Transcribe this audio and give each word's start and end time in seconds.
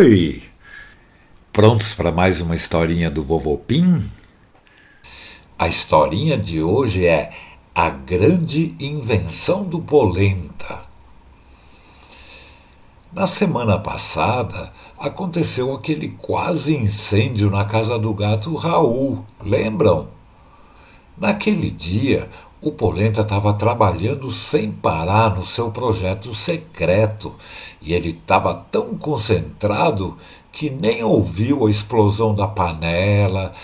Oi! 0.00 0.42
Prontos 1.52 1.92
para 1.92 2.10
mais 2.10 2.40
uma 2.40 2.54
historinha 2.54 3.10
do 3.10 3.22
Vovô 3.22 3.58
Pim? 3.58 4.10
A 5.58 5.68
historinha 5.68 6.38
de 6.38 6.62
hoje 6.62 7.04
é 7.04 7.30
A 7.74 7.90
Grande 7.90 8.74
Invenção 8.80 9.62
do 9.62 9.78
Polenta. 9.78 10.80
Na 13.12 13.26
semana 13.26 13.78
passada 13.78 14.72
aconteceu 14.98 15.74
aquele 15.74 16.08
quase 16.08 16.74
incêndio 16.74 17.50
na 17.50 17.66
casa 17.66 17.98
do 17.98 18.14
gato 18.14 18.54
Raul, 18.54 19.22
lembram? 19.44 20.08
Naquele 21.14 21.70
dia, 21.70 22.26
o 22.62 22.70
Polenta 22.70 23.22
estava 23.22 23.54
trabalhando 23.54 24.30
sem 24.30 24.70
parar 24.70 25.34
no 25.34 25.46
seu 25.46 25.70
projeto 25.70 26.34
secreto. 26.34 27.34
E 27.80 27.94
ele 27.94 28.10
estava 28.10 28.54
tão 28.54 28.98
concentrado 28.98 30.18
que 30.52 30.68
nem 30.68 31.02
ouviu 31.02 31.66
a 31.66 31.70
explosão 31.70 32.34
da 32.34 32.46
panela, 32.46 33.54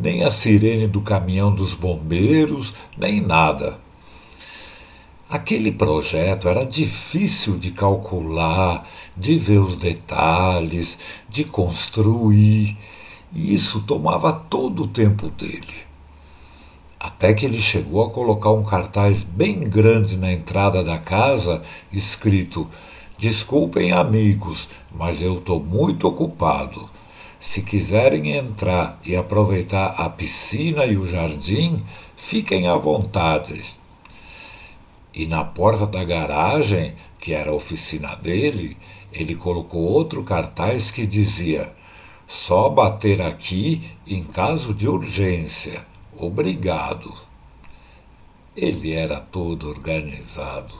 nem 0.00 0.24
a 0.24 0.30
sirene 0.30 0.86
do 0.86 1.02
caminhão 1.02 1.54
dos 1.54 1.74
bombeiros, 1.74 2.72
nem 2.96 3.20
nada. 3.20 3.78
Aquele 5.28 5.70
projeto 5.70 6.48
era 6.48 6.64
difícil 6.64 7.58
de 7.58 7.70
calcular, 7.70 8.88
de 9.14 9.36
ver 9.36 9.58
os 9.58 9.76
detalhes, 9.76 10.96
de 11.28 11.44
construir, 11.44 12.78
e 13.34 13.54
isso 13.54 13.82
tomava 13.82 14.32
todo 14.32 14.84
o 14.84 14.88
tempo 14.88 15.28
dele 15.28 15.87
até 16.98 17.32
que 17.32 17.46
ele 17.46 17.60
chegou 17.60 18.04
a 18.04 18.10
colocar 18.10 18.50
um 18.50 18.64
cartaz 18.64 19.22
bem 19.22 19.60
grande 19.60 20.16
na 20.16 20.32
entrada 20.32 20.82
da 20.82 20.98
casa, 20.98 21.62
escrito: 21.92 22.68
Desculpem, 23.16 23.92
amigos, 23.92 24.68
mas 24.92 25.22
eu 25.22 25.38
estou 25.38 25.60
muito 25.60 26.08
ocupado. 26.08 26.90
Se 27.38 27.62
quiserem 27.62 28.32
entrar 28.36 28.98
e 29.04 29.14
aproveitar 29.14 29.94
a 29.96 30.10
piscina 30.10 30.84
e 30.86 30.96
o 30.96 31.06
jardim, 31.06 31.84
fiquem 32.16 32.66
à 32.66 32.74
vontade. 32.74 33.64
E 35.14 35.24
na 35.24 35.44
porta 35.44 35.86
da 35.86 36.02
garagem, 36.04 36.94
que 37.18 37.32
era 37.32 37.50
a 37.50 37.54
oficina 37.54 38.16
dele, 38.16 38.76
ele 39.12 39.34
colocou 39.36 39.82
outro 39.82 40.24
cartaz 40.24 40.90
que 40.90 41.06
dizia: 41.06 41.72
Só 42.26 42.68
bater 42.68 43.22
aqui 43.22 43.82
em 44.06 44.22
caso 44.22 44.74
de 44.74 44.88
urgência. 44.88 45.86
Obrigado. 46.20 47.14
Ele 48.56 48.92
era 48.92 49.20
todo 49.20 49.68
organizado. 49.68 50.74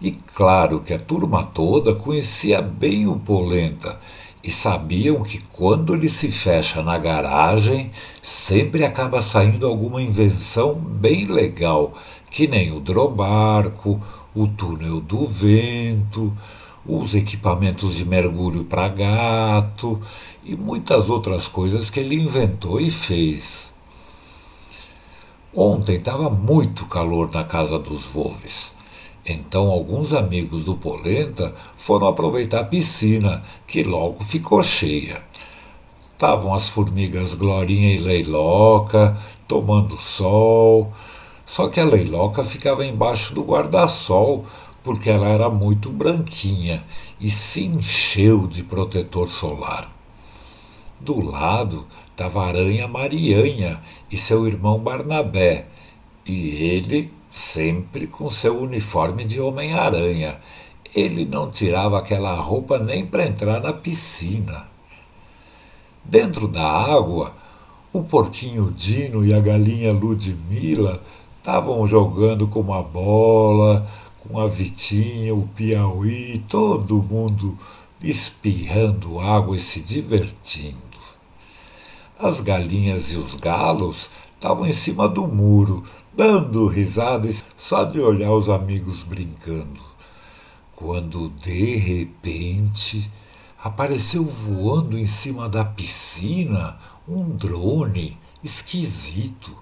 E 0.00 0.12
claro 0.12 0.78
que 0.78 0.94
a 0.94 1.00
turma 1.00 1.42
toda 1.42 1.96
conhecia 1.96 2.62
bem 2.62 3.08
o 3.08 3.18
Polenta 3.18 3.98
e 4.44 4.50
sabiam 4.50 5.24
que 5.24 5.42
quando 5.52 5.96
ele 5.96 6.08
se 6.08 6.30
fecha 6.30 6.80
na 6.80 6.96
garagem, 6.96 7.90
sempre 8.22 8.84
acaba 8.84 9.20
saindo 9.20 9.66
alguma 9.66 10.00
invenção 10.00 10.74
bem 10.74 11.24
legal, 11.24 11.92
que 12.30 12.46
nem 12.46 12.70
o 12.70 12.78
drobarco, 12.78 14.00
o 14.32 14.46
túnel 14.46 15.00
do 15.00 15.26
vento, 15.26 16.32
os 16.86 17.16
equipamentos 17.16 17.96
de 17.96 18.04
mergulho 18.04 18.62
para 18.62 18.86
gato 18.86 20.00
e 20.44 20.54
muitas 20.54 21.10
outras 21.10 21.48
coisas 21.48 21.90
que 21.90 21.98
ele 21.98 22.14
inventou 22.14 22.80
e 22.80 22.92
fez. 22.92 23.65
Ontem 25.58 25.96
estava 25.96 26.28
muito 26.28 26.84
calor 26.84 27.30
na 27.32 27.42
casa 27.42 27.78
dos 27.78 28.02
Volves. 28.02 28.74
Então 29.24 29.70
alguns 29.70 30.12
amigos 30.12 30.66
do 30.66 30.76
Polenta 30.76 31.54
foram 31.78 32.08
aproveitar 32.08 32.60
a 32.60 32.64
piscina, 32.64 33.42
que 33.66 33.82
logo 33.82 34.22
ficou 34.22 34.62
cheia. 34.62 35.22
Estavam 36.12 36.52
as 36.52 36.68
formigas 36.68 37.32
Glorinha 37.32 37.94
e 37.94 37.98
Leiloca 37.98 39.16
tomando 39.48 39.96
sol. 39.96 40.92
Só 41.46 41.68
que 41.68 41.80
a 41.80 41.86
Leiloca 41.86 42.44
ficava 42.44 42.84
embaixo 42.84 43.32
do 43.32 43.42
guarda-sol, 43.42 44.44
porque 44.84 45.08
ela 45.08 45.28
era 45.28 45.48
muito 45.48 45.88
branquinha 45.88 46.84
e 47.18 47.30
se 47.30 47.64
encheu 47.64 48.46
de 48.46 48.62
protetor 48.62 49.30
solar. 49.30 49.90
Do 51.00 51.18
lado 51.24 51.86
estava 52.16 52.44
a 52.44 52.48
aranha 52.48 52.88
Marianha 52.88 53.78
e 54.10 54.16
seu 54.16 54.46
irmão 54.46 54.78
Barnabé, 54.78 55.66
e 56.24 56.48
ele 56.64 57.12
sempre 57.30 58.06
com 58.06 58.30
seu 58.30 58.58
uniforme 58.58 59.22
de 59.22 59.38
Homem-Aranha. 59.38 60.38
Ele 60.94 61.26
não 61.26 61.50
tirava 61.50 61.98
aquela 61.98 62.34
roupa 62.36 62.78
nem 62.78 63.04
para 63.04 63.26
entrar 63.26 63.60
na 63.60 63.70
piscina. 63.70 64.66
Dentro 66.02 66.48
da 66.48 66.66
água, 66.66 67.34
o 67.92 68.02
porquinho 68.02 68.72
Dino 68.74 69.22
e 69.22 69.34
a 69.34 69.40
galinha 69.40 69.92
Ludmila 69.92 71.02
estavam 71.36 71.86
jogando 71.86 72.48
com 72.48 72.60
uma 72.60 72.82
bola, 72.82 73.86
com 74.20 74.40
a 74.40 74.46
Vitinha, 74.46 75.34
o 75.34 75.46
Piauí, 75.48 76.42
todo 76.48 77.02
mundo 77.02 77.58
espirrando 78.00 79.20
água 79.20 79.54
e 79.56 79.60
se 79.60 79.80
divertindo. 79.80 80.85
As 82.18 82.40
galinhas 82.40 83.12
e 83.12 83.16
os 83.16 83.34
galos 83.34 84.08
estavam 84.34 84.66
em 84.66 84.72
cima 84.72 85.06
do 85.06 85.28
muro, 85.28 85.84
dando 86.14 86.66
risadas 86.66 87.44
só 87.54 87.84
de 87.84 88.00
olhar 88.00 88.32
os 88.32 88.48
amigos 88.48 89.02
brincando. 89.02 89.82
Quando 90.74 91.28
de 91.28 91.76
repente 91.76 93.10
apareceu 93.62 94.24
voando 94.24 94.96
em 94.96 95.06
cima 95.06 95.46
da 95.46 95.62
piscina 95.62 96.78
um 97.06 97.28
drone 97.28 98.16
esquisito. 98.42 99.54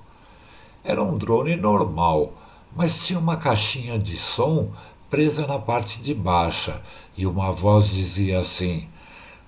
Era 0.84 1.02
um 1.02 1.18
drone 1.18 1.56
normal, 1.56 2.34
mas 2.76 3.04
tinha 3.04 3.18
uma 3.18 3.36
caixinha 3.36 3.98
de 3.98 4.16
som 4.16 4.70
presa 5.10 5.44
na 5.44 5.58
parte 5.58 6.00
de 6.00 6.14
baixa 6.14 6.80
e 7.16 7.26
uma 7.26 7.50
voz 7.50 7.88
dizia 7.88 8.38
assim: 8.38 8.88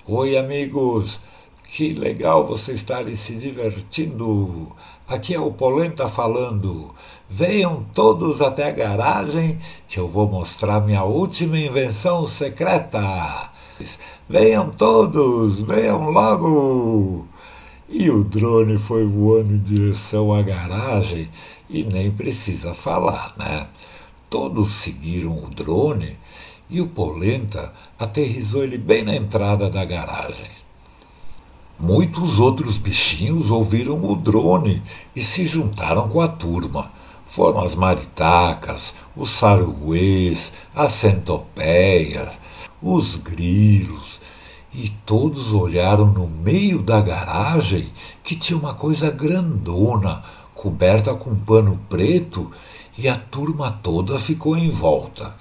Oi, 0.04 0.36
amigos, 0.36 1.20
que 1.68 1.92
legal 1.92 2.46
você 2.46 2.72
estarem 2.72 3.16
se 3.16 3.34
divertindo. 3.34 4.72
Aqui 5.06 5.34
é 5.34 5.40
o 5.40 5.52
Polenta 5.52 6.08
falando. 6.08 6.94
Venham 7.28 7.84
todos 7.92 8.40
até 8.40 8.68
a 8.68 8.72
garagem 8.72 9.58
que 9.88 9.98
eu 9.98 10.08
vou 10.08 10.28
mostrar 10.28 10.80
minha 10.80 11.04
última 11.04 11.58
invenção 11.58 12.26
secreta. 12.26 13.50
Venham 14.28 14.70
todos, 14.70 15.60
venham 15.60 16.10
logo. 16.10 17.26
E 17.88 18.10
o 18.10 18.24
drone 18.24 18.78
foi 18.78 19.04
voando 19.04 19.54
em 19.54 19.58
direção 19.58 20.32
à 20.32 20.42
garagem 20.42 21.28
e 21.68 21.84
nem 21.84 22.10
precisa 22.10 22.74
falar, 22.74 23.34
né? 23.36 23.68
Todos 24.28 24.72
seguiram 24.72 25.44
o 25.44 25.50
drone 25.50 26.18
e 26.68 26.80
o 26.80 26.86
Polenta 26.88 27.72
aterrizou 27.98 28.64
ele 28.64 28.78
bem 28.78 29.04
na 29.04 29.14
entrada 29.14 29.70
da 29.70 29.84
garagem. 29.84 30.65
Muitos 31.78 32.40
outros 32.40 32.78
bichinhos 32.78 33.50
ouviram 33.50 34.02
o 34.02 34.16
drone 34.16 34.82
e 35.14 35.22
se 35.22 35.44
juntaram 35.44 36.08
com 36.08 36.22
a 36.22 36.28
turma. 36.28 36.90
Foram 37.26 37.60
as 37.60 37.74
maritacas, 37.74 38.94
os 39.14 39.30
saruês, 39.30 40.52
as 40.74 40.92
centopeias, 40.92 42.30
os 42.80 43.16
grilos, 43.16 44.20
e 44.72 44.88
todos 45.04 45.52
olharam 45.52 46.06
no 46.06 46.26
meio 46.26 46.80
da 46.80 47.00
garagem 47.00 47.92
que 48.24 48.36
tinha 48.36 48.58
uma 48.58 48.72
coisa 48.72 49.10
grandona, 49.10 50.22
coberta 50.54 51.14
com 51.14 51.34
pano 51.34 51.78
preto, 51.90 52.50
e 52.96 53.06
a 53.06 53.16
turma 53.16 53.70
toda 53.82 54.18
ficou 54.18 54.56
em 54.56 54.70
volta. 54.70 55.34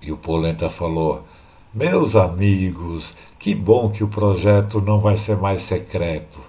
E 0.00 0.10
o 0.10 0.16
Polenta 0.16 0.70
falou: 0.70 1.26
Meus 1.72 2.16
amigos, 2.16 3.16
que 3.44 3.54
bom 3.54 3.90
que 3.90 4.02
o 4.02 4.08
projeto 4.08 4.80
não 4.80 5.00
vai 5.00 5.18
ser 5.18 5.36
mais 5.36 5.60
secreto. 5.60 6.40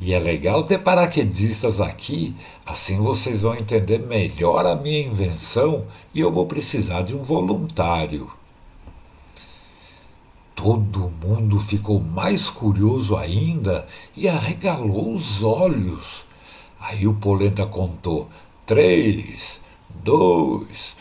E 0.00 0.14
é 0.14 0.18
legal 0.20 0.62
ter 0.62 0.78
paraquedistas 0.78 1.80
aqui, 1.80 2.36
assim 2.64 2.98
vocês 2.98 3.42
vão 3.42 3.56
entender 3.56 3.98
melhor 3.98 4.64
a 4.64 4.76
minha 4.76 5.00
invenção 5.00 5.86
e 6.14 6.20
eu 6.20 6.30
vou 6.30 6.46
precisar 6.46 7.02
de 7.02 7.16
um 7.16 7.22
voluntário. 7.24 8.30
Todo 10.54 11.10
mundo 11.20 11.58
ficou 11.58 12.00
mais 12.00 12.48
curioso 12.48 13.16
ainda 13.16 13.88
e 14.16 14.28
arregalou 14.28 15.12
os 15.12 15.42
olhos. 15.42 16.24
Aí 16.78 17.08
o 17.08 17.14
Polenta 17.14 17.66
contou: 17.66 18.28
três, 18.64 19.60
dois, 20.04 20.94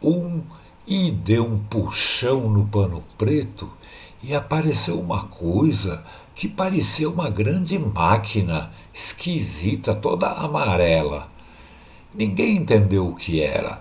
um, 0.00 0.40
e 0.86 1.10
deu 1.10 1.44
um 1.44 1.58
puxão 1.58 2.48
no 2.48 2.64
pano 2.64 3.02
preto 3.18 3.68
e 4.22 4.34
apareceu 4.34 5.00
uma 5.00 5.24
coisa 5.24 6.02
que 6.34 6.48
parecia 6.48 7.08
uma 7.08 7.28
grande 7.28 7.78
máquina, 7.78 8.70
esquisita, 8.92 9.94
toda 9.94 10.28
amarela. 10.28 11.28
Ninguém 12.14 12.56
entendeu 12.56 13.08
o 13.08 13.14
que 13.14 13.40
era. 13.40 13.80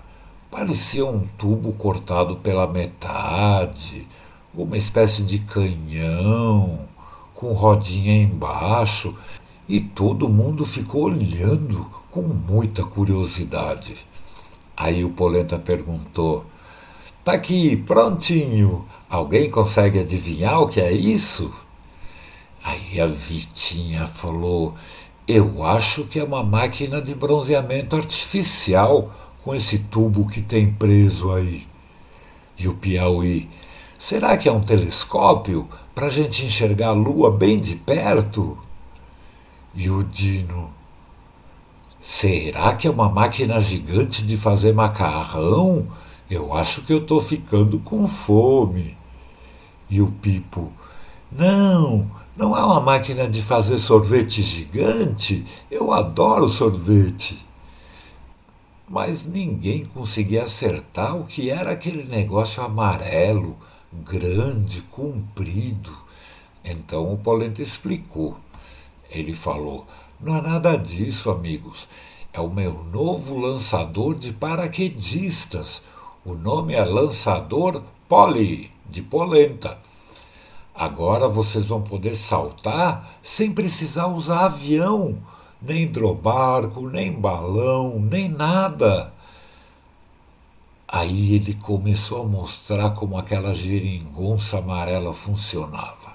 Parecia 0.50 1.06
um 1.06 1.28
tubo 1.38 1.74
cortado 1.74 2.38
pela 2.38 2.68
metade, 2.68 4.08
uma 4.54 4.78
espécie 4.78 5.24
de 5.24 5.40
canhão 5.40 6.88
com 7.34 7.54
rodinha 7.54 8.22
embaixo, 8.22 9.16
e 9.68 9.80
todo 9.80 10.30
mundo 10.30 10.66
ficou 10.66 11.04
olhando 11.04 11.86
com 12.10 12.22
muita 12.22 12.84
curiosidade. 12.84 13.96
Aí 14.76 15.04
o 15.04 15.10
Polenta 15.10 15.60
perguntou: 15.60 16.46
Tá 17.24 17.34
aqui, 17.34 17.76
prontinho. 17.76 18.86
Alguém 19.10 19.50
consegue 19.50 20.00
adivinhar 20.00 20.62
o 20.62 20.68
que 20.68 20.82
é 20.82 20.92
isso? 20.92 21.54
Aí 22.62 23.00
a 23.00 23.08
Vitinha 23.08 24.06
falou: 24.06 24.76
Eu 25.26 25.64
acho 25.64 26.04
que 26.04 26.20
é 26.20 26.24
uma 26.24 26.44
máquina 26.44 27.02
de 27.02 27.16
bronzeamento 27.16 27.96
artificial 27.96 29.14
com 29.44 29.56
esse 29.56 29.80
tubo 29.80 30.28
que 30.28 30.42
tem 30.42 30.74
preso 30.74 31.32
aí. 31.32 31.66
E 32.58 32.68
o 32.68 32.74
Piauí: 32.74 33.50
Será 33.98 34.36
que 34.36 34.50
é 34.50 34.52
um 34.52 34.62
telescópio 34.62 35.70
para 35.96 36.08
a 36.08 36.10
gente 36.10 36.46
enxergar 36.46 36.90
a 36.90 36.92
lua 36.92 37.32
bem 37.32 37.62
de 37.62 37.76
perto? 37.78 38.58
E 39.74 39.90
o 39.90 40.04
Dino: 40.04 40.70
Será 42.02 42.76
que 42.76 42.88
é 42.88 42.92
uma 42.92 43.08
máquina 43.08 43.62
gigante 43.62 44.22
de 44.22 44.36
fazer 44.36 44.74
macarrão? 44.74 45.88
Eu 46.30 46.54
acho 46.54 46.82
que 46.82 46.92
eu 46.92 46.98
estou 46.98 47.22
ficando 47.22 47.80
com 47.80 48.06
fome. 48.08 48.98
E 49.90 50.02
o 50.02 50.12
Pipo: 50.12 50.72
Não, 51.32 52.12
não 52.36 52.56
é 52.56 52.64
uma 52.64 52.82
máquina 52.82 53.30
de 53.30 53.42
fazer 53.42 53.78
sorvete 53.78 54.44
gigante. 54.44 55.46
Eu 55.72 55.94
adoro 55.94 56.50
sorvete. 56.50 57.46
Mas 58.90 59.26
ninguém 59.26 59.86
conseguia 59.86 60.44
acertar 60.44 61.16
o 61.16 61.26
que 61.26 61.50
era 61.50 61.72
aquele 61.72 62.04
negócio 62.04 62.62
amarelo, 62.62 63.58
grande, 63.92 64.82
comprido. 64.82 65.92
Então 66.64 67.14
o 67.14 67.18
Polenta 67.18 67.62
explicou. 67.62 68.38
Ele 69.10 69.34
falou: 69.34 69.88
Não 70.20 70.36
é 70.36 70.42
nada 70.42 70.76
disso, 70.76 71.30
amigos. 71.30 71.88
É 72.34 72.42
o 72.42 72.50
meu 72.50 72.84
novo 72.84 73.38
lançador 73.38 74.14
de 74.14 74.34
paraquedistas. 74.34 75.82
O 76.28 76.36
nome 76.36 76.74
é 76.74 76.84
Lançador 76.84 77.82
Poli, 78.06 78.70
de 78.86 79.02
polenta. 79.02 79.78
Agora 80.76 81.26
vocês 81.30 81.70
vão 81.70 81.82
poder 81.82 82.16
saltar 82.16 83.18
sem 83.24 83.54
precisar 83.54 84.08
usar 84.08 84.44
avião, 84.44 85.20
nem 85.62 85.84
hidrobarco, 85.84 86.90
nem 86.90 87.14
balão, 87.14 87.98
nem 87.98 88.28
nada. 88.28 89.14
Aí 90.86 91.34
ele 91.34 91.54
começou 91.54 92.24
a 92.24 92.28
mostrar 92.28 92.90
como 92.90 93.18
aquela 93.18 93.54
geringonça 93.54 94.58
amarela 94.58 95.14
funcionava. 95.14 96.12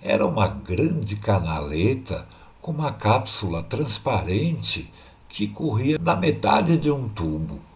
Era 0.00 0.24
uma 0.24 0.46
grande 0.46 1.16
canaleta 1.16 2.24
com 2.62 2.70
uma 2.70 2.92
cápsula 2.92 3.64
transparente 3.64 4.88
que 5.28 5.48
corria 5.48 5.98
na 5.98 6.14
metade 6.14 6.76
de 6.76 6.88
um 6.88 7.08
tubo. 7.08 7.68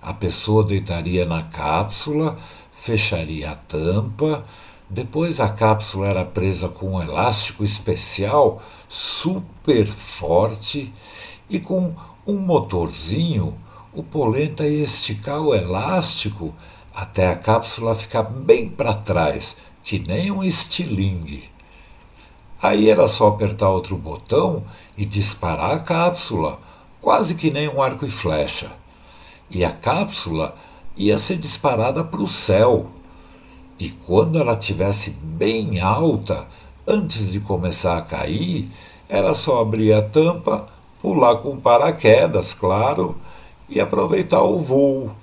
A 0.00 0.14
pessoa 0.14 0.64
deitaria 0.64 1.24
na 1.24 1.42
cápsula, 1.42 2.38
fecharia 2.72 3.50
a 3.50 3.54
tampa, 3.56 4.44
depois 4.88 5.40
a 5.40 5.48
cápsula 5.48 6.08
era 6.08 6.24
presa 6.24 6.68
com 6.68 6.94
um 6.94 7.02
elástico 7.02 7.62
especial 7.64 8.62
super 8.88 9.86
forte 9.86 10.92
e 11.50 11.58
com 11.58 11.94
um 12.26 12.38
motorzinho 12.38 13.58
o 13.92 14.02
polenta 14.02 14.66
ia 14.66 14.84
esticar 14.84 15.40
o 15.40 15.54
elástico 15.54 16.54
até 16.94 17.28
a 17.28 17.36
cápsula 17.36 17.94
ficar 17.94 18.22
bem 18.22 18.68
para 18.68 18.94
trás 18.94 19.56
que 19.82 19.98
nem 19.98 20.30
um 20.30 20.44
estilingue. 20.44 21.50
Aí 22.60 22.90
era 22.90 23.06
só 23.08 23.28
apertar 23.28 23.68
outro 23.68 23.96
botão 23.96 24.64
e 24.96 25.04
disparar 25.04 25.72
a 25.72 25.80
cápsula, 25.80 26.60
quase 27.00 27.34
que 27.34 27.50
nem 27.50 27.68
um 27.68 27.82
arco 27.82 28.04
e 28.04 28.10
flecha. 28.10 28.72
E 29.50 29.64
a 29.64 29.70
cápsula 29.70 30.54
ia 30.96 31.16
ser 31.16 31.36
disparada 31.36 32.04
para 32.04 32.20
o 32.20 32.28
céu. 32.28 32.88
E 33.78 33.90
quando 33.90 34.38
ela 34.38 34.54
estivesse 34.54 35.10
bem 35.10 35.80
alta, 35.80 36.46
antes 36.86 37.30
de 37.30 37.40
começar 37.40 37.96
a 37.96 38.02
cair, 38.02 38.68
era 39.08 39.32
só 39.34 39.60
abrir 39.60 39.92
a 39.92 40.02
tampa, 40.02 40.68
pular 41.00 41.36
com 41.36 41.56
paraquedas, 41.56 42.52
claro, 42.52 43.16
e 43.68 43.80
aproveitar 43.80 44.42
o 44.42 44.58
voo. 44.58 45.14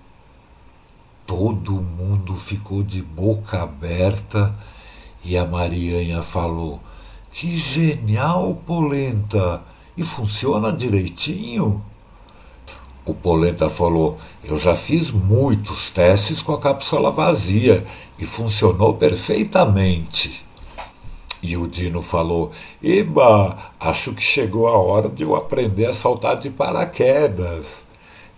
Todo 1.27 1.74
mundo 1.74 2.36
ficou 2.36 2.83
de 2.83 3.01
boca 3.01 3.63
aberta 3.63 4.56
e 5.24 5.36
a 5.38 5.44
Marianha 5.44 6.22
falou: 6.22 6.80
Que 7.31 7.57
genial, 7.57 8.57
Polenta! 8.66 9.62
E 9.98 10.04
funciona 10.04 10.72
direitinho? 10.72 11.83
O 13.06 13.13
Polenta 13.13 13.69
falou: 13.69 14.18
Eu 14.44 14.57
já 14.57 14.74
fiz 14.74 15.12
muitos 15.12 15.90
testes 15.90 16.42
com 16.42 16.54
a 16.54 16.60
cápsula 16.60 17.12
vazia 17.12 17.86
e 18.18 18.25
funcionou 18.25 18.96
perfeitamente. 18.96 20.44
E 21.42 21.56
o 21.56 21.68
Dino 21.68 22.02
falou: 22.02 22.52
Eba, 22.81 23.72
acho 23.80 24.13
que 24.13 24.22
chegou 24.22 24.68
a 24.68 24.78
hora 24.78 25.07
de 25.07 25.24
eu 25.24 25.36
aprender 25.36 25.86
a 25.86 25.94
saltar 25.94 26.38
de 26.40 26.50
paraquedas. 26.50 27.86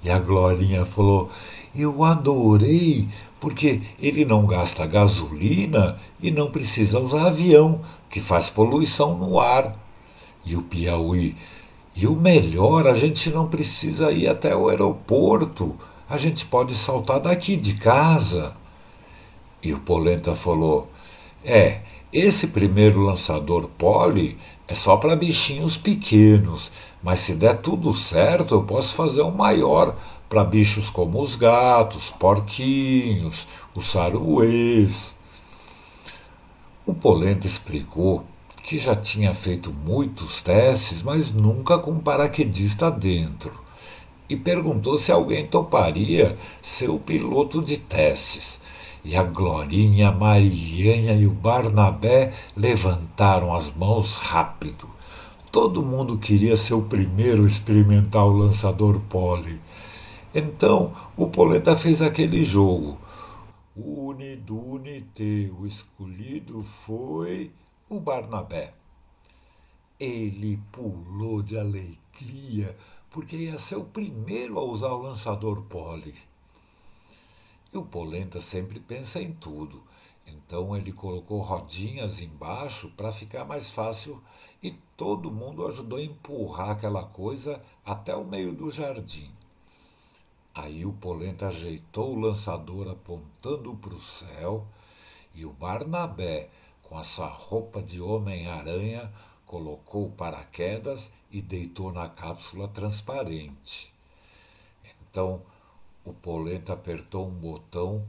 E 0.03 0.09
a 0.09 0.19
Glorinha 0.19 0.85
falou: 0.85 1.29
eu 1.77 2.03
adorei, 2.03 3.07
porque 3.39 3.81
ele 3.99 4.25
não 4.25 4.47
gasta 4.47 4.85
gasolina 4.87 5.99
e 6.19 6.31
não 6.31 6.49
precisa 6.49 6.99
usar 6.99 7.27
avião, 7.27 7.81
que 8.09 8.19
faz 8.19 8.49
poluição 8.49 9.15
no 9.15 9.39
ar. 9.39 9.77
E 10.43 10.55
o 10.55 10.63
Piauí, 10.63 11.35
e 11.99 12.05
o 12.05 12.15
melhor, 12.15 12.85
a 12.85 12.93
gente 12.93 13.31
não 13.31 13.47
precisa 13.47 14.11
ir 14.11 14.27
até 14.27 14.55
o 14.55 14.69
aeroporto, 14.69 15.75
a 16.07 16.15
gente 16.15 16.45
pode 16.45 16.75
saltar 16.75 17.19
daqui 17.19 17.55
de 17.55 17.73
casa. 17.73 18.55
E 19.63 19.73
o 19.73 19.79
Polenta 19.79 20.35
falou: 20.35 20.91
É, 21.43 21.81
esse 22.13 22.45
primeiro 22.45 23.01
lançador 23.01 23.67
poli 23.79 24.37
é 24.67 24.75
só 24.75 24.95
para 24.95 25.15
bichinhos 25.15 25.75
pequenos, 25.75 26.71
mas 27.01 27.21
se 27.21 27.33
der 27.33 27.61
tudo 27.61 27.91
certo, 27.95 28.53
eu 28.53 28.61
posso 28.61 28.93
fazer 28.93 29.23
um 29.23 29.31
maior 29.31 29.95
para 30.29 30.43
bichos 30.43 30.91
como 30.91 31.19
os 31.19 31.35
gatos, 31.35 32.11
porquinhos, 32.11 33.47
os 33.73 33.87
saruês. 33.87 35.15
O 36.85 36.93
Polenta 36.93 37.47
explicou 37.47 38.23
que 38.67 38.77
já 38.77 38.93
tinha 38.93 39.33
feito 39.33 39.71
muitos 39.71 40.41
testes, 40.41 41.01
mas 41.01 41.31
nunca 41.31 41.79
com 41.79 41.97
paraquedista 41.99 42.91
dentro, 42.91 43.53
e 44.27 44.35
perguntou 44.35 44.97
se 44.97 45.09
alguém 45.09 45.47
toparia 45.47 46.37
ser 46.61 46.89
o 46.89 46.99
piloto 46.99 47.61
de 47.61 47.77
testes. 47.77 48.59
E 49.05 49.15
a 49.15 49.23
Glorinha, 49.23 50.09
a 50.09 50.11
Marianha 50.11 51.13
e 51.13 51.25
o 51.25 51.31
Barnabé 51.31 52.33
levantaram 52.57 53.55
as 53.55 53.73
mãos 53.73 54.15
rápido. 54.15 54.89
Todo 55.49 55.81
mundo 55.81 56.17
queria 56.17 56.57
ser 56.57 56.73
o 56.73 56.81
primeiro 56.81 57.45
a 57.45 57.47
experimentar 57.47 58.25
o 58.25 58.33
lançador 58.33 58.99
pole. 59.07 59.61
Então 60.35 60.91
o 61.15 61.27
Polenta 61.27 61.73
fez 61.73 62.01
aquele 62.01 62.43
jogo. 62.43 62.97
Unidunite, 63.77 65.53
o 65.57 65.65
escolhido 65.65 66.61
foi 66.63 67.49
o 67.89 68.01
Barnabé. 68.01 68.73
Ele 69.97 70.57
pulou 70.71 71.41
de 71.41 71.57
alegria, 71.57 72.77
porque 73.09 73.35
ia 73.35 73.57
ser 73.57 73.77
o 73.77 73.85
primeiro 73.85 74.59
a 74.59 74.63
usar 74.63 74.89
o 74.89 75.01
lançador 75.01 75.63
pole. 75.63 76.13
E 77.73 77.77
o 77.77 77.83
Polenta 77.83 78.41
sempre 78.41 78.79
pensa 78.79 79.21
em 79.21 79.31
tudo. 79.33 79.81
Então 80.25 80.75
ele 80.75 80.91
colocou 80.91 81.39
rodinhas 81.39 82.19
embaixo 82.19 82.89
para 82.97 83.11
ficar 83.11 83.45
mais 83.45 83.71
fácil 83.71 84.21
e 84.61 84.71
todo 84.97 85.31
mundo 85.31 85.65
ajudou 85.65 85.99
a 85.99 86.03
empurrar 86.03 86.71
aquela 86.71 87.03
coisa 87.07 87.63
até 87.85 88.13
o 88.13 88.25
meio 88.25 88.53
do 88.53 88.69
jardim. 88.69 89.31
Aí 90.53 90.85
o 90.85 90.91
Polenta 90.91 91.47
ajeitou 91.47 92.13
o 92.13 92.19
lançador 92.19 92.89
apontando 92.89 93.73
para 93.75 93.93
o 93.93 94.01
céu 94.01 94.67
e 95.33 95.45
o 95.45 95.53
Barnabé, 95.53 96.49
com 96.87 96.97
a 96.97 97.03
sua 97.03 97.27
roupa 97.27 97.81
de 97.81 98.01
Homem-Aranha, 98.01 99.11
colocou 99.45 100.09
paraquedas 100.11 101.11
e 101.31 101.41
deitou 101.41 101.91
na 101.91 102.09
cápsula 102.09 102.67
transparente. 102.67 103.93
Então 104.83 105.41
o 106.03 106.13
Polenta 106.13 106.73
apertou 106.73 107.27
um 107.27 107.33
botão 107.33 108.07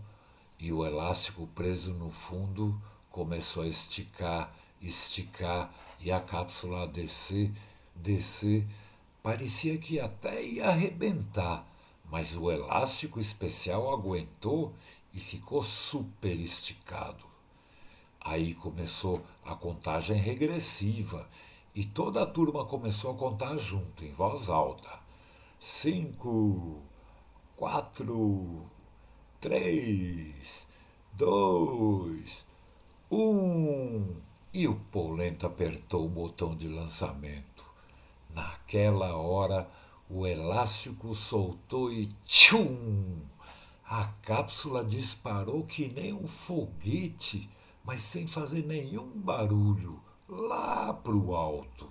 e 0.59 0.73
o 0.73 0.85
elástico 0.87 1.47
preso 1.49 1.93
no 1.95 2.11
fundo 2.11 2.81
começou 3.11 3.63
a 3.63 3.69
esticar, 3.69 4.55
esticar 4.81 5.73
e 6.01 6.11
a 6.11 6.21
cápsula 6.21 6.85
a 6.85 6.87
descer, 6.87 7.53
descer. 7.95 8.67
Parecia 9.23 9.77
que 9.79 9.99
até 9.99 10.43
ia 10.43 10.69
arrebentar 10.69 11.67
mas 12.11 12.37
o 12.37 12.51
elástico 12.51 13.21
especial 13.21 13.93
aguentou 13.93 14.73
e 15.13 15.21
ficou 15.21 15.63
super 15.63 16.39
esticado. 16.39 17.28
Aí 18.29 18.53
começou 18.53 19.25
a 19.43 19.55
contagem 19.55 20.19
regressiva 20.19 21.27
e 21.75 21.83
toda 21.83 22.23
a 22.23 22.27
turma 22.27 22.67
começou 22.67 23.13
a 23.13 23.17
contar 23.17 23.57
junto, 23.57 24.05
em 24.05 24.13
voz 24.13 24.51
alta. 24.51 25.01
Cinco, 25.59 26.83
quatro, 27.57 28.67
três, 29.41 30.67
dois, 31.15 32.45
um. 33.11 34.17
E 34.53 34.69
o 34.69 34.75
Polenta 34.75 35.47
apertou 35.47 36.05
o 36.05 36.11
botão 36.11 36.55
de 36.55 36.69
lançamento. 36.69 37.65
Naquela 38.29 39.17
hora, 39.17 39.67
o 40.11 40.27
elástico 40.27 41.15
soltou 41.15 41.91
e 41.91 42.09
tchum! 42.27 43.23
A 43.89 44.05
cápsula 44.21 44.85
disparou 44.85 45.65
que 45.65 45.89
nem 45.89 46.13
um 46.13 46.27
foguete, 46.27 47.49
mas 47.89 48.03
sem 48.03 48.27
fazer 48.27 48.67
nenhum 48.67 49.09
barulho, 49.15 49.99
lá 50.29 50.93
para 50.93 51.17
o 51.17 51.35
alto. 51.35 51.89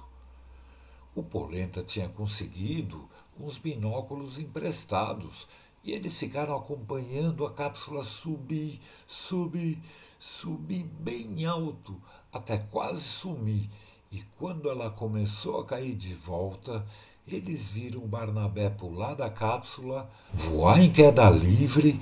O 1.15 1.23
Polenta 1.23 1.81
tinha 1.81 2.07
conseguido 2.07 3.09
uns 3.39 3.57
binóculos 3.57 4.37
emprestados 4.37 5.47
e 5.83 5.91
eles 5.91 6.19
ficaram 6.19 6.55
acompanhando 6.55 7.47
a 7.47 7.51
cápsula 7.51 8.03
subir, 8.03 8.79
subir, 9.07 9.79
subir 10.19 10.83
bem 10.83 11.47
alto, 11.47 11.99
até 12.31 12.59
quase 12.59 13.01
sumir. 13.01 13.67
E 14.11 14.21
quando 14.37 14.69
ela 14.69 14.91
começou 14.91 15.59
a 15.59 15.65
cair 15.65 15.95
de 15.95 16.13
volta, 16.13 16.85
eles 17.27 17.71
viram 17.71 18.01
Barnabé 18.01 18.69
pular 18.69 19.15
da 19.15 19.31
cápsula, 19.31 20.07
voar 20.31 20.79
em 20.79 20.91
queda 20.93 21.27
livre 21.27 21.99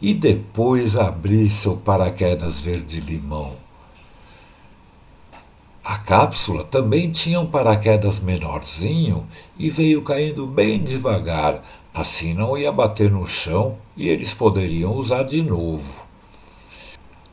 e 0.00 0.14
depois 0.14 0.96
abrir 0.96 1.48
seu 1.48 1.76
paraquedas 1.76 2.60
verde-limão. 2.60 3.56
A 5.82 5.96
cápsula 5.96 6.64
também 6.64 7.10
tinha 7.10 7.40
um 7.40 7.46
paraquedas 7.46 8.20
menorzinho 8.20 9.26
e 9.58 9.70
veio 9.70 10.02
caindo 10.02 10.46
bem 10.46 10.78
devagar, 10.78 11.62
assim 11.94 12.34
não 12.34 12.58
ia 12.58 12.70
bater 12.70 13.10
no 13.10 13.26
chão 13.26 13.78
e 13.96 14.08
eles 14.08 14.34
poderiam 14.34 14.92
usar 14.92 15.22
de 15.22 15.42
novo. 15.42 16.06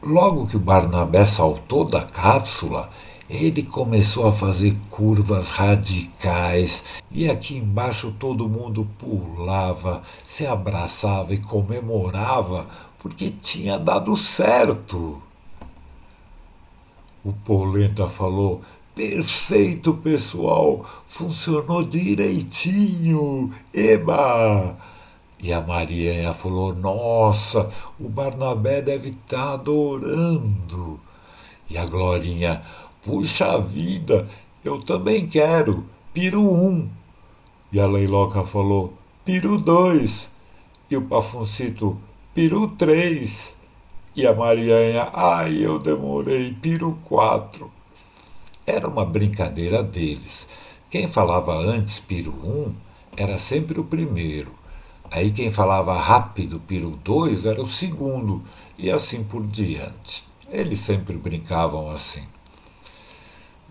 Logo 0.01 0.48
que 0.48 0.55
o 0.55 0.60
Barnabé 0.60 1.25
saltou 1.25 1.84
da 1.84 2.03
cápsula, 2.03 2.89
ele 3.29 3.63
começou 3.63 4.27
a 4.27 4.32
fazer 4.32 4.75
curvas 4.89 5.50
radicais 5.50 6.84
e 7.10 7.29
aqui 7.29 7.58
embaixo 7.58 8.13
todo 8.20 8.48
mundo 8.48 8.88
pulava, 9.00 10.03
se 10.24 10.46
abraçava 10.46 11.34
e 11.34 11.39
comemorava 11.39 12.67
porque 13.00 13.29
tinha 13.29 13.77
dado 13.77 14.15
certo. 14.15 15.22
O 17.24 17.34
Polenta 17.34 18.08
falou: 18.08 18.62
Perfeito, 18.94 19.94
pessoal, 19.96 20.86
funcionou 21.08 21.84
direitinho. 21.84 23.51
Eba! 23.74 24.77
E 25.39 25.51
a 25.51 25.60
Marianha 25.62 26.34
falou: 26.34 26.74
Nossa, 26.74 27.70
o 28.00 28.08
Barnabé 28.08 28.82
deve 28.82 29.10
estar 29.10 29.38
tá 29.38 29.53
adorando. 29.53 31.00
E 31.70 31.77
a 31.77 31.86
Glorinha: 31.86 32.63
Puxa 33.05 33.59
vida, 33.59 34.27
eu 34.63 34.81
também 34.81 35.27
quero. 35.27 35.85
Piro 36.12 36.41
um. 36.41 36.89
E 37.71 37.79
a 37.79 37.85
Leiloca 37.85 38.43
falou: 38.43 38.95
Piro 39.24 39.59
dois. 39.59 40.31
E 40.89 40.97
o 40.97 41.03
Pafuncito: 41.03 42.00
Piro 42.33 42.67
três. 42.69 43.55
E 44.15 44.25
a 44.25 44.33
Marianha, 44.33 45.12
ai, 45.13 45.63
eu 45.63 45.77
demorei, 45.77 46.51
piro 46.51 46.97
quatro. 47.05 47.71
Era 48.65 48.88
uma 48.88 49.05
brincadeira 49.05 49.83
deles. 49.83 50.47
Quem 50.89 51.07
falava 51.07 51.55
antes 51.55 52.00
piro 52.00 52.31
um 52.31 52.74
era 53.15 53.38
sempre 53.38 53.79
o 53.79 53.83
primeiro. 53.83 54.51
Aí 55.12 55.29
quem 55.29 55.51
falava 55.51 55.95
rápido 56.00 56.59
piro 56.59 57.00
dois 57.03 57.45
era 57.45 57.62
o 57.62 57.67
segundo, 57.67 58.41
e 58.79 58.89
assim 58.89 59.24
por 59.24 59.45
diante. 59.45 60.24
Eles 60.50 60.79
sempre 60.79 61.15
brincavam 61.15 61.91
assim. 61.91 62.24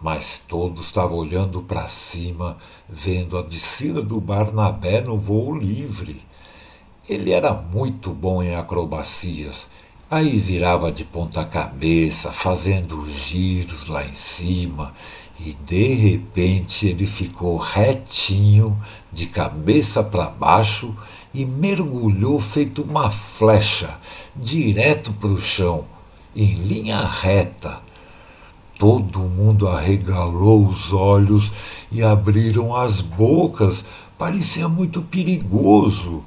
Mas 0.05 0.39
todos 0.47 0.85
estavam 0.85 1.17
olhando 1.17 1.63
para 1.63 1.89
cima, 1.89 2.59
vendo 2.87 3.39
a 3.39 3.43
descida 3.43 4.03
do 4.03 4.21
Barnabé 4.21 5.01
no 5.01 5.17
voo 5.17 5.57
livre. 5.57 6.23
Ele 7.09 7.33
era 7.33 7.55
muito 7.55 8.11
bom 8.11 8.43
em 8.43 8.55
acrobacias 8.55 9.67
Aí 10.11 10.39
virava 10.39 10.93
de 10.93 11.03
ponta 11.03 11.45
cabeça, 11.45 12.31
fazendo 12.31 13.05
giros 13.11 13.87
lá 13.87 14.05
em 14.05 14.13
cima, 14.13 14.95
e 15.41 15.55
de 15.55 15.95
repente 15.95 16.87
ele 16.87 17.07
ficou 17.07 17.57
retinho, 17.57 18.79
de 19.11 19.27
cabeça 19.27 20.05
para 20.05 20.27
baixo, 20.27 20.95
e 21.33 21.45
mergulhou 21.45 22.39
feito 22.39 22.83
uma 22.83 23.11
flecha, 23.11 23.99
direto 24.37 25.13
para 25.15 25.31
o 25.31 25.39
chão, 25.39 25.87
em 26.37 26.55
linha 26.55 27.05
reta. 27.05 27.81
Todo 28.85 29.21
mundo 29.21 29.67
arregalou 29.67 30.67
os 30.67 30.93
olhos 30.93 31.51
e 31.91 32.03
abriram 32.03 32.77
as 32.77 33.01
bocas, 33.01 33.83
parecia 34.19 34.69
muito 34.69 35.01
perigoso. 35.01 36.23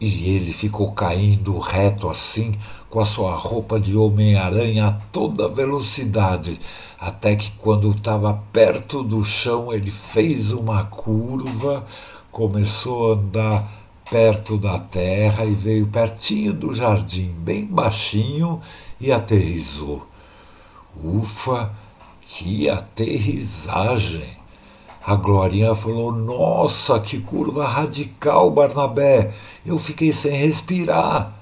E 0.00 0.30
ele 0.36 0.52
ficou 0.52 0.92
caindo 0.92 1.58
reto 1.58 2.08
assim, 2.08 2.54
com 2.88 3.00
a 3.00 3.04
sua 3.04 3.34
roupa 3.34 3.80
de 3.80 3.96
Homem-Aranha 3.96 4.86
a 4.86 4.92
toda 4.92 5.48
velocidade, 5.48 6.60
até 6.96 7.34
que, 7.34 7.50
quando 7.58 7.90
estava 7.90 8.34
perto 8.52 9.02
do 9.02 9.24
chão, 9.24 9.72
ele 9.72 9.90
fez 9.90 10.52
uma 10.52 10.84
curva, 10.84 11.84
começou 12.30 13.10
a 13.10 13.16
andar 13.16 13.68
perto 14.08 14.56
da 14.56 14.78
terra 14.78 15.44
e 15.44 15.54
veio 15.54 15.88
pertinho 15.88 16.52
do 16.52 16.72
jardim, 16.72 17.34
bem 17.36 17.66
baixinho, 17.66 18.60
e 19.00 19.10
aterrizou. 19.10 20.06
Ufa, 21.02 21.70
que 22.26 22.68
aterrissagem! 22.68 24.36
A 25.06 25.14
Glorinha 25.14 25.74
falou: 25.74 26.12
Nossa, 26.12 26.98
que 26.98 27.20
curva 27.20 27.66
radical, 27.66 28.50
Barnabé! 28.50 29.32
Eu 29.64 29.78
fiquei 29.78 30.12
sem 30.12 30.32
respirar. 30.32 31.32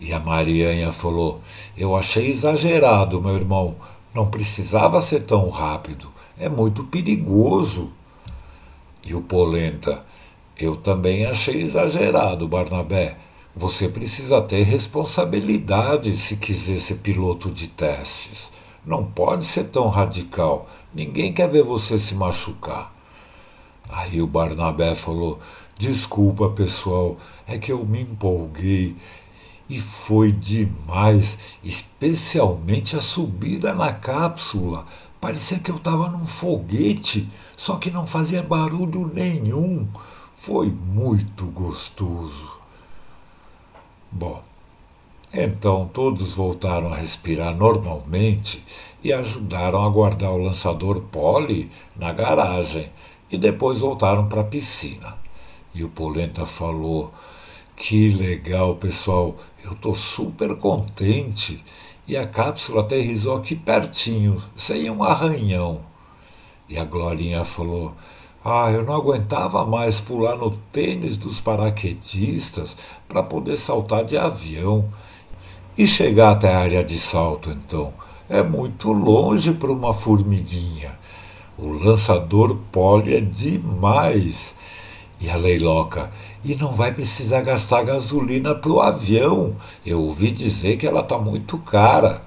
E 0.00 0.12
a 0.12 0.18
Marianha 0.18 0.90
falou: 0.90 1.40
Eu 1.76 1.96
achei 1.96 2.30
exagerado, 2.30 3.22
meu 3.22 3.34
irmão. 3.34 3.76
Não 4.12 4.28
precisava 4.28 5.00
ser 5.00 5.20
tão 5.20 5.48
rápido. 5.48 6.08
É 6.38 6.48
muito 6.48 6.84
perigoso. 6.84 7.90
E 9.04 9.14
o 9.14 9.22
Polenta: 9.22 10.04
Eu 10.58 10.76
também 10.76 11.24
achei 11.24 11.62
exagerado, 11.62 12.48
Barnabé. 12.48 13.16
Você 13.54 13.88
precisa 13.88 14.42
ter 14.42 14.64
responsabilidade 14.64 16.16
se 16.16 16.36
quiser 16.36 16.80
ser 16.80 16.96
piloto 16.96 17.50
de 17.50 17.68
testes. 17.68 18.50
Não 18.84 19.04
pode 19.04 19.46
ser 19.46 19.64
tão 19.64 19.88
radical. 19.88 20.68
Ninguém 20.92 21.32
quer 21.32 21.48
ver 21.48 21.62
você 21.62 21.98
se 21.98 22.14
machucar. 22.14 22.92
Aí 23.88 24.20
o 24.20 24.26
Barnabé 24.26 24.94
falou: 24.94 25.38
Desculpa, 25.78 26.50
pessoal, 26.50 27.16
é 27.46 27.58
que 27.58 27.70
eu 27.70 27.84
me 27.84 28.02
empolguei. 28.02 28.96
E 29.68 29.80
foi 29.80 30.32
demais, 30.32 31.38
especialmente 31.62 32.96
a 32.96 33.00
subida 33.00 33.72
na 33.74 33.92
cápsula. 33.92 34.86
Parecia 35.20 35.60
que 35.60 35.70
eu 35.70 35.76
estava 35.76 36.08
num 36.08 36.24
foguete, 36.24 37.30
só 37.56 37.76
que 37.76 37.90
não 37.90 38.06
fazia 38.06 38.42
barulho 38.42 39.10
nenhum. 39.14 39.88
Foi 40.34 40.68
muito 40.68 41.46
gostoso. 41.46 42.50
Bom, 44.10 44.42
então 45.32 45.88
todos 45.92 46.34
voltaram 46.34 46.92
a 46.92 46.96
respirar 46.96 47.56
normalmente 47.56 48.62
e 49.02 49.12
ajudaram 49.12 49.82
a 49.82 49.88
guardar 49.88 50.32
o 50.32 50.38
lançador 50.38 51.00
Poli 51.02 51.70
na 51.96 52.12
garagem 52.12 52.90
e 53.30 53.38
depois 53.38 53.80
voltaram 53.80 54.28
para 54.28 54.42
a 54.42 54.44
piscina. 54.44 55.16
E 55.74 55.82
o 55.82 55.88
Polenta 55.88 56.44
falou: 56.44 57.12
Que 57.74 58.10
legal, 58.10 58.76
pessoal, 58.76 59.36
eu 59.64 59.72
estou 59.72 59.94
super 59.94 60.54
contente. 60.56 61.64
E 62.06 62.16
a 62.16 62.26
cápsula 62.26 62.82
aterrizou 62.82 63.36
aqui 63.36 63.56
pertinho, 63.56 64.42
sem 64.54 64.90
um 64.90 65.02
arranhão. 65.02 65.80
E 66.68 66.76
a 66.76 66.84
Glorinha 66.84 67.44
falou: 67.44 67.94
ah, 68.44 68.72
eu 68.72 68.84
não 68.84 68.94
aguentava 68.94 69.64
mais 69.64 70.00
pular 70.00 70.36
no 70.36 70.50
tênis 70.72 71.16
dos 71.16 71.40
paraquedistas 71.40 72.76
para 73.08 73.22
poder 73.22 73.56
saltar 73.56 74.04
de 74.04 74.18
avião. 74.18 74.92
E 75.76 75.86
chegar 75.86 76.32
até 76.32 76.52
a 76.52 76.58
área 76.58 76.84
de 76.84 76.98
salto, 76.98 77.50
então, 77.50 77.94
é 78.28 78.42
muito 78.42 78.92
longe 78.92 79.52
para 79.52 79.72
uma 79.72 79.94
formiguinha. 79.94 80.92
O 81.56 81.66
lançador 81.66 82.56
pole 82.70 83.14
é 83.14 83.20
demais. 83.20 84.54
E 85.18 85.30
a 85.30 85.36
Leiloca, 85.36 86.10
e 86.44 86.54
não 86.54 86.72
vai 86.72 86.92
precisar 86.92 87.40
gastar 87.42 87.84
gasolina 87.84 88.54
para 88.54 88.72
o 88.72 88.80
avião. 88.80 89.56
Eu 89.86 90.02
ouvi 90.02 90.30
dizer 90.30 90.76
que 90.76 90.86
ela 90.86 91.00
está 91.00 91.16
muito 91.16 91.56
cara. 91.58 92.22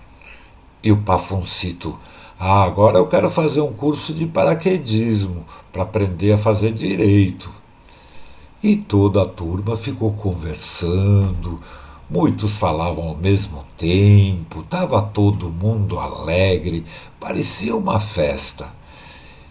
E 0.81 0.91
o 0.91 0.97
Pafuncito, 0.97 1.99
ah, 2.39 2.63
agora 2.63 2.97
eu 2.97 3.07
quero 3.07 3.29
fazer 3.29 3.61
um 3.61 3.73
curso 3.73 4.13
de 4.13 4.25
paraquedismo 4.25 5.45
para 5.71 5.83
aprender 5.83 6.31
a 6.31 6.37
fazer 6.37 6.71
direito. 6.71 7.51
E 8.63 8.75
toda 8.75 9.21
a 9.21 9.25
turma 9.25 9.75
ficou 9.75 10.13
conversando, 10.13 11.59
muitos 12.09 12.57
falavam 12.57 13.09
ao 13.09 13.15
mesmo 13.15 13.65
tempo, 13.77 14.61
estava 14.61 15.01
todo 15.01 15.49
mundo 15.49 15.99
alegre, 15.99 16.85
parecia 17.19 17.75
uma 17.75 17.99
festa. 17.99 18.73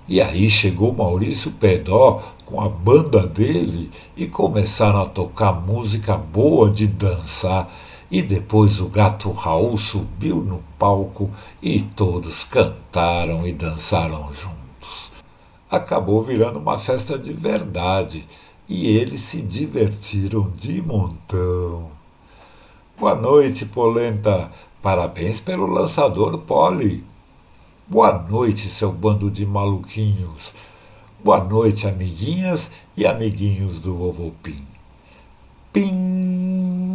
E 0.06 0.20
aí 0.20 0.50
chegou 0.50 0.92
Maurício 0.92 1.50
Pedó 1.52 2.22
com 2.44 2.60
a 2.60 2.68
banda 2.68 3.26
dele 3.26 3.90
e 4.14 4.26
começaram 4.26 5.00
a 5.00 5.06
tocar 5.06 5.52
música 5.52 6.14
boa 6.16 6.70
de 6.70 6.86
dançar. 6.86 7.72
E 8.10 8.20
depois 8.20 8.80
o 8.80 8.86
gato 8.86 9.30
Raul 9.32 9.78
subiu 9.78 10.36
no 10.36 10.62
palco 10.78 11.30
e 11.62 11.80
todos 11.80 12.44
cantaram 12.44 13.46
e 13.46 13.52
dançaram 13.52 14.30
juntos. 14.32 15.10
Acabou 15.70 16.22
virando 16.22 16.58
uma 16.58 16.78
festa 16.78 17.18
de 17.18 17.32
verdade 17.32 18.26
e 18.68 18.86
eles 18.86 19.20
se 19.20 19.40
divertiram 19.40 20.52
de 20.54 20.82
montão. 20.82 22.03
Boa 22.96 23.16
noite, 23.16 23.66
Polenta. 23.66 24.52
Parabéns 24.80 25.40
pelo 25.40 25.66
lançador 25.66 26.38
Poli. 26.38 27.02
Boa 27.88 28.16
noite, 28.16 28.68
seu 28.68 28.92
bando 28.92 29.28
de 29.28 29.44
maluquinhos. 29.44 30.54
Boa 31.22 31.42
noite, 31.42 31.88
amiguinhas 31.88 32.70
e 32.96 33.04
amiguinhos 33.04 33.80
do 33.80 33.96
Vovô 33.96 34.30
Pim. 34.40 34.64
Pim! 35.72 36.93